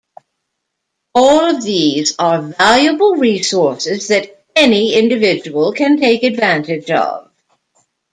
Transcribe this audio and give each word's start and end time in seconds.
All 1.13 1.55
of 1.55 1.63
these 1.63 2.15
are 2.17 2.41
valuable 2.41 3.17
resources 3.17 4.07
that 4.07 4.43
any 4.55 4.95
individual 4.95 5.73
can 5.73 5.99
take 5.99 6.23
advantage 6.23 6.89
of. 6.89 7.29